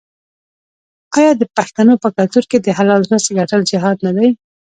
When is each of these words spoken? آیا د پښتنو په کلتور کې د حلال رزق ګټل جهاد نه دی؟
آیا 1.17 1.31
د 1.37 1.43
پښتنو 1.55 1.93
په 2.03 2.09
کلتور 2.17 2.43
کې 2.51 2.57
د 2.61 2.67
حلال 2.77 3.01
رزق 3.11 3.29
ګټل 3.39 3.61
جهاد 3.71 3.97
نه 4.05 4.11
دی؟ 4.17 4.29